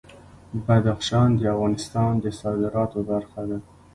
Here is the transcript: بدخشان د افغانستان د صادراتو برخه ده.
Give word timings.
بدخشان 0.67 1.29
د 1.39 1.41
افغانستان 1.53 2.11
د 2.23 2.25
صادراتو 2.39 2.99
برخه 3.11 3.41
ده. 3.49 3.57